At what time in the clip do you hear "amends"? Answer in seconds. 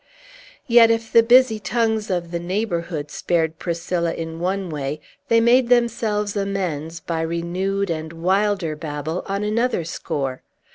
6.35-6.99